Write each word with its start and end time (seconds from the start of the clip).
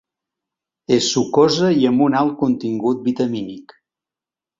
És 0.95 1.09
sucosa 1.15 1.69
i 1.81 1.85
amb 1.89 2.05
un 2.05 2.17
alt 2.21 2.33
contingut 2.39 3.05
vitamínic. 3.09 3.77